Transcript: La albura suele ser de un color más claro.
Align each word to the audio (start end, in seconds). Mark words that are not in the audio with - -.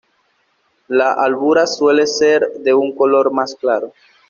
La 0.87 1.11
albura 1.13 1.67
suele 1.67 2.07
ser 2.07 2.53
de 2.53 2.73
un 2.73 2.95
color 2.95 3.31
más 3.31 3.53
claro. 3.53 3.93